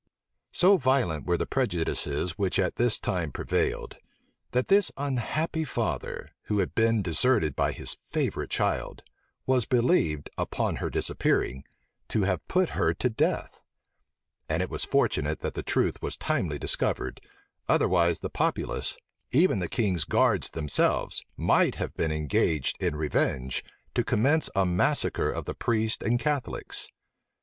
[0.51, 3.99] So violent were the prejudices which at this time prevailed,
[4.49, 9.03] that this unhappy father, who had been deserted by his favorite child,
[9.45, 11.65] was believed, upon her disappearing,
[12.07, 13.61] to have put her to death:
[14.49, 17.21] and it was fortunate that the truth was timely discovered,
[17.69, 18.97] otherwise the populace,
[19.29, 23.63] even the king's guards themselves, might have been engaged, in revenge,
[23.93, 26.87] to commence a massacre of the priests and Catholics.